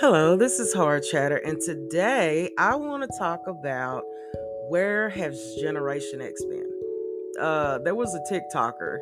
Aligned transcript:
Hello, 0.00 0.34
this 0.34 0.58
is 0.58 0.72
Hard 0.72 1.02
Chatter, 1.02 1.36
and 1.36 1.60
today 1.60 2.48
I 2.56 2.74
want 2.74 3.02
to 3.02 3.18
talk 3.18 3.46
about 3.46 4.02
where 4.70 5.10
has 5.10 5.38
Generation 5.60 6.22
X 6.22 6.42
been? 6.46 6.72
Uh, 7.38 7.80
there 7.84 7.94
was 7.94 8.14
a 8.14 8.32
TikToker 8.32 9.00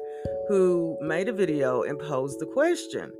who 0.48 0.98
made 1.00 1.28
a 1.28 1.32
video 1.32 1.82
and 1.82 2.00
posed 2.00 2.40
the 2.40 2.46
question. 2.46 3.12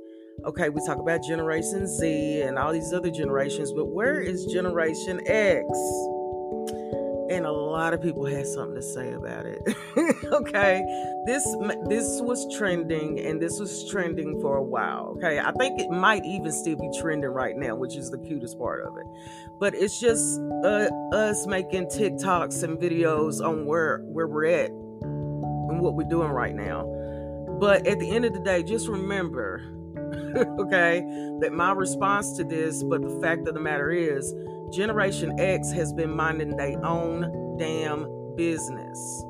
Okay, 0.43 0.67
we 0.67 0.85
talk 0.85 0.99
about 0.99 1.23
Generation 1.23 1.87
Z 1.87 2.41
and 2.41 2.59
all 2.59 2.73
these 2.73 2.91
other 2.91 3.09
generations, 3.09 3.71
but 3.71 3.85
where 3.85 4.19
is 4.19 4.45
Generation 4.47 5.21
X? 5.25 5.63
And 7.39 7.47
a 7.47 7.51
lot 7.51 7.93
of 7.93 8.01
people 8.01 8.25
had 8.25 8.45
something 8.45 8.75
to 8.75 8.81
say 8.81 9.13
about 9.13 9.45
it. 9.45 9.61
okay, 10.25 10.83
this 11.25 11.45
this 11.87 12.19
was 12.21 12.45
trending, 12.57 13.17
and 13.21 13.41
this 13.41 13.57
was 13.57 13.89
trending 13.89 14.41
for 14.41 14.57
a 14.57 14.61
while. 14.63 15.13
Okay, 15.15 15.39
I 15.39 15.53
think 15.53 15.79
it 15.79 15.89
might 15.89 16.25
even 16.25 16.51
still 16.51 16.75
be 16.75 16.89
trending 16.99 17.29
right 17.29 17.55
now, 17.55 17.75
which 17.75 17.95
is 17.95 18.11
the 18.11 18.17
cutest 18.17 18.59
part 18.59 18.85
of 18.85 18.97
it. 18.97 19.05
But 19.57 19.73
it's 19.73 20.01
just 20.01 20.41
uh, 20.65 20.89
us 21.13 21.47
making 21.47 21.85
TikToks 21.85 22.61
and 22.63 22.77
videos 22.77 23.41
on 23.41 23.65
where 23.65 23.99
where 23.99 24.27
we're 24.27 24.45
at 24.45 24.71
and 24.71 25.79
what 25.79 25.95
we're 25.95 26.09
doing 26.09 26.31
right 26.31 26.53
now. 26.53 26.83
But 27.57 27.87
at 27.87 27.99
the 27.99 28.11
end 28.11 28.25
of 28.25 28.33
the 28.33 28.41
day, 28.41 28.63
just 28.63 28.89
remember, 28.89 29.61
okay, 30.59 30.99
that 31.39 31.53
my 31.53 31.71
response 31.71 32.35
to 32.35 32.43
this, 32.43 32.83
but 32.83 33.01
the 33.01 33.17
fact 33.21 33.47
of 33.47 33.53
the 33.53 33.61
matter 33.61 33.91
is 33.91 34.33
Generation 34.71 35.39
X 35.39 35.71
has 35.71 35.91
been 35.93 36.15
minding 36.15 36.55
their 36.55 36.83
own 36.85 37.57
damn 37.57 38.35
business. 38.35 39.23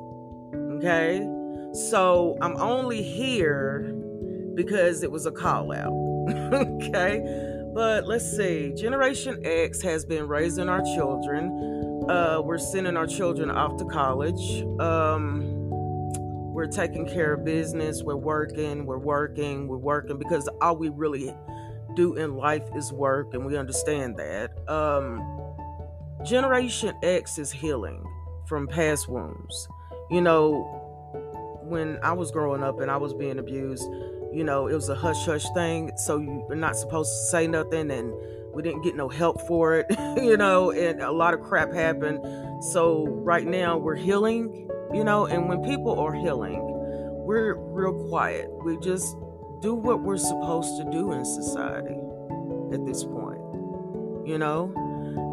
Okay? 0.54 1.26
So 1.72 2.36
I'm 2.40 2.56
only 2.56 3.02
here 3.02 3.94
because 4.54 5.02
it 5.02 5.10
was 5.10 5.26
a 5.26 5.32
call 5.32 5.72
out. 5.72 5.92
okay? 6.54 7.22
But 7.72 8.06
let's 8.06 8.36
see. 8.36 8.72
Generation 8.74 9.40
X 9.44 9.80
has 9.82 10.04
been 10.04 10.26
raising 10.26 10.68
our 10.68 10.82
children. 10.82 12.04
Uh, 12.08 12.40
we're 12.42 12.58
sending 12.58 12.96
our 12.96 13.06
children 13.06 13.50
off 13.50 13.76
to 13.78 13.84
college. 13.84 14.62
Um, 14.80 15.70
we're 16.52 16.66
taking 16.66 17.06
care 17.06 17.34
of 17.34 17.44
business. 17.44 18.02
We're 18.02 18.16
working. 18.16 18.84
We're 18.84 18.98
working. 18.98 19.68
We're 19.68 19.76
working 19.76 20.18
because 20.18 20.48
all 20.60 20.76
we 20.76 20.88
really 20.88 21.34
do 21.94 22.14
in 22.14 22.36
life 22.36 22.64
is 22.74 22.92
work, 22.92 23.34
and 23.34 23.44
we 23.44 23.56
understand 23.56 24.16
that. 24.16 24.50
Um, 24.68 25.40
Generation 26.24 26.94
X 27.02 27.38
is 27.38 27.50
healing 27.50 28.04
from 28.46 28.66
past 28.66 29.08
wounds. 29.08 29.68
You 30.10 30.20
know, 30.20 31.60
when 31.62 31.98
I 32.02 32.12
was 32.12 32.30
growing 32.30 32.62
up 32.62 32.80
and 32.80 32.90
I 32.90 32.96
was 32.96 33.14
being 33.14 33.38
abused, 33.38 33.84
you 34.32 34.44
know, 34.44 34.66
it 34.66 34.74
was 34.74 34.88
a 34.88 34.94
hush 34.94 35.24
hush 35.24 35.46
thing. 35.54 35.92
So 35.96 36.18
you're 36.18 36.56
not 36.56 36.76
supposed 36.76 37.10
to 37.10 37.30
say 37.30 37.46
nothing, 37.46 37.90
and 37.90 38.12
we 38.52 38.62
didn't 38.62 38.82
get 38.82 38.96
no 38.96 39.08
help 39.08 39.46
for 39.46 39.76
it, 39.76 39.86
you 40.22 40.36
know, 40.36 40.70
and 40.72 41.00
a 41.00 41.12
lot 41.12 41.34
of 41.34 41.40
crap 41.40 41.72
happened. 41.72 42.20
So 42.64 43.06
right 43.06 43.46
now 43.46 43.78
we're 43.78 43.96
healing, 43.96 44.68
you 44.92 45.04
know, 45.04 45.26
and 45.26 45.48
when 45.48 45.62
people 45.62 45.98
are 45.98 46.12
healing, 46.12 46.60
we're 47.24 47.54
real 47.54 48.08
quiet. 48.08 48.48
We 48.64 48.78
just 48.80 49.16
do 49.60 49.74
what 49.74 50.02
we're 50.02 50.16
supposed 50.16 50.76
to 50.78 50.90
do 50.90 51.12
in 51.12 51.24
society 51.24 51.98
at 52.72 52.84
this 52.86 53.04
point, 53.04 53.40
you 54.26 54.38
know? 54.38 54.72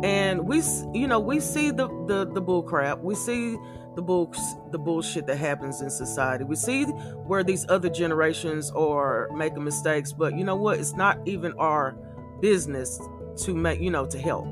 And 0.04 0.48
we, 0.48 0.62
you 0.94 1.08
know, 1.08 1.20
we 1.20 1.40
see 1.40 1.72
the, 1.72 1.88
the, 2.08 2.30
the 2.32 2.42
bull 2.42 2.64
crap. 2.64 3.00
We 3.00 3.16
see 3.16 3.58
the 3.96 4.02
bull, 4.02 4.34
the 4.72 4.78
bullshit 4.78 5.26
that 5.28 5.38
happens 5.38 5.82
in 5.82 5.90
society. 5.90 6.44
We 6.44 6.56
see 6.56 6.84
where 6.84 7.44
these 7.44 7.66
other 7.70 7.90
generations 7.90 8.70
are 8.72 9.30
making 9.36 9.64
mistakes, 9.64 10.14
but 10.14 10.38
you 10.38 10.44
know 10.44 10.56
what? 10.56 10.80
It's 10.80 10.94
not 10.94 11.20
even 11.26 11.54
our 11.54 11.96
business 12.42 13.00
to 13.38 13.54
make, 13.54 13.80
you 13.80 13.92
know, 13.92 14.06
to 14.06 14.20
help. 14.20 14.48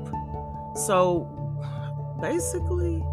So 0.86 1.28
basically, 2.20 3.04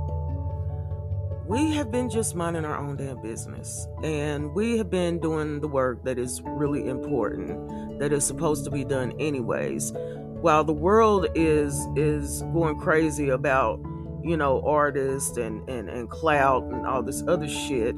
we 1.45 1.71
have 1.71 1.91
been 1.91 2.09
just 2.09 2.35
minding 2.35 2.63
our 2.63 2.77
own 2.77 2.95
damn 2.95 3.21
business 3.21 3.87
and 4.01 4.53
we 4.53 4.77
have 4.77 4.89
been 4.89 5.19
doing 5.19 5.59
the 5.59 5.67
work 5.67 6.01
that 6.03 6.17
is 6.17 6.41
really 6.45 6.87
important 6.87 7.99
that 7.99 8.13
is 8.13 8.25
supposed 8.25 8.63
to 8.63 8.71
be 8.71 8.85
done 8.85 9.13
anyways. 9.19 9.91
While 9.93 10.63
the 10.63 10.73
world 10.73 11.27
is 11.35 11.77
is 11.95 12.41
going 12.53 12.79
crazy 12.79 13.29
about 13.29 13.79
you 14.23 14.37
know 14.37 14.61
artists 14.65 15.37
and 15.37 15.67
and, 15.69 15.89
and 15.89 16.09
clout 16.09 16.63
and 16.63 16.85
all 16.85 17.03
this 17.03 17.23
other 17.27 17.47
shit 17.47 17.95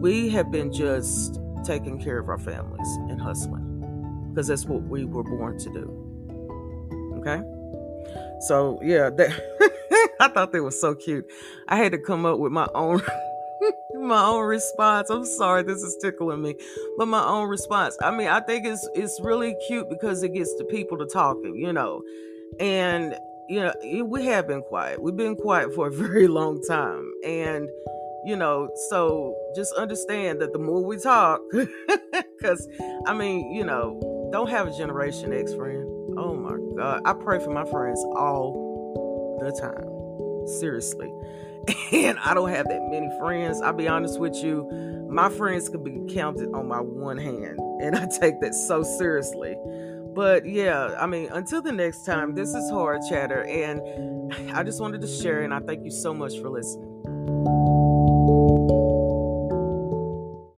we 0.00 0.28
have 0.28 0.50
been 0.50 0.72
just 0.72 1.40
taking 1.64 2.00
care 2.00 2.18
of 2.18 2.28
our 2.28 2.38
families 2.38 2.88
and 3.08 3.20
hustling 3.20 4.30
because 4.30 4.48
that's 4.48 4.64
what 4.64 4.82
we 4.82 5.04
were 5.04 5.24
born 5.24 5.58
to 5.58 5.70
do. 5.70 7.14
Okay? 7.18 7.42
So 8.48 8.80
yeah 8.82 9.10
that 9.10 9.72
I 10.20 10.28
thought 10.28 10.52
they 10.52 10.60
were 10.60 10.70
so 10.70 10.94
cute. 10.94 11.26
I 11.68 11.76
had 11.76 11.92
to 11.92 11.98
come 11.98 12.26
up 12.26 12.38
with 12.38 12.52
my 12.52 12.68
own 12.74 13.02
my 13.94 14.24
own 14.24 14.46
response. 14.46 15.10
I'm 15.10 15.24
sorry, 15.24 15.62
this 15.62 15.82
is 15.82 15.96
tickling 16.00 16.42
me, 16.42 16.56
but 16.96 17.06
my 17.06 17.24
own 17.24 17.48
response. 17.48 17.96
I 18.02 18.10
mean, 18.10 18.28
I 18.28 18.40
think 18.40 18.66
it's 18.66 18.88
it's 18.94 19.20
really 19.20 19.56
cute 19.66 19.88
because 19.88 20.22
it 20.22 20.34
gets 20.34 20.54
the 20.56 20.64
people 20.64 20.98
to 20.98 21.06
talking, 21.06 21.56
you 21.56 21.72
know, 21.72 22.02
and 22.58 23.14
you 23.48 23.60
know 23.60 23.72
we 24.04 24.24
have 24.26 24.48
been 24.48 24.62
quiet. 24.62 25.00
We've 25.00 25.16
been 25.16 25.36
quiet 25.36 25.74
for 25.74 25.86
a 25.86 25.90
very 25.92 26.26
long 26.26 26.62
time, 26.64 27.12
and 27.24 27.68
you 28.24 28.36
know, 28.36 28.70
so 28.90 29.36
just 29.54 29.72
understand 29.74 30.40
that 30.40 30.52
the 30.52 30.58
more 30.58 30.84
we 30.84 30.98
talk, 30.98 31.40
because 31.52 32.68
I 33.06 33.14
mean, 33.14 33.52
you 33.52 33.64
know, 33.64 34.28
don't 34.32 34.50
have 34.50 34.66
a 34.66 34.76
Generation 34.76 35.32
X 35.32 35.54
friend. 35.54 35.86
Oh 36.18 36.34
my 36.34 36.56
God, 36.76 37.02
I 37.04 37.12
pray 37.12 37.38
for 37.38 37.50
my 37.50 37.64
friends 37.64 38.00
all 38.16 39.38
the 39.40 39.52
time 39.60 39.97
seriously. 40.48 41.12
And 41.92 42.18
I 42.20 42.32
don't 42.32 42.48
have 42.48 42.66
that 42.68 42.80
many 42.90 43.10
friends. 43.18 43.60
I'll 43.60 43.74
be 43.74 43.88
honest 43.88 44.18
with 44.18 44.34
you, 44.36 44.66
my 45.10 45.28
friends 45.28 45.68
could 45.68 45.84
be 45.84 46.00
counted 46.14 46.54
on 46.54 46.66
my 46.66 46.80
one 46.80 47.18
hand, 47.18 47.58
and 47.82 47.94
I 47.94 48.06
take 48.20 48.40
that 48.40 48.54
so 48.54 48.82
seriously. 48.82 49.54
But 50.14 50.46
yeah, 50.46 50.96
I 50.98 51.06
mean, 51.06 51.28
until 51.30 51.60
the 51.60 51.72
next 51.72 52.04
time, 52.04 52.34
this 52.34 52.54
is 52.54 52.70
Hard 52.70 53.00
Chatter, 53.08 53.44
and 53.44 54.32
I 54.54 54.62
just 54.62 54.80
wanted 54.80 55.02
to 55.02 55.06
share, 55.06 55.42
and 55.42 55.52
I 55.52 55.60
thank 55.60 55.84
you 55.84 55.90
so 55.90 56.14
much 56.14 56.38
for 56.40 56.48
listening. 56.48 57.57